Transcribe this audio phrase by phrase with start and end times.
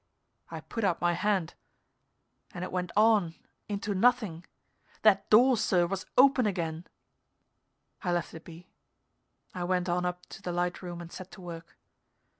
[0.49, 1.53] I put out my hand
[2.55, 3.35] and it went on
[3.69, 4.45] into nothing.
[5.03, 6.87] That door, sir, was open again.
[8.01, 8.67] I left it be;
[9.53, 11.77] I went on up to the light room and set to work.